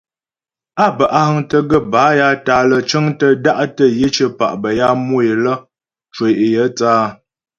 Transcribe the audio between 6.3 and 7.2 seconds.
yə é thə́ áa.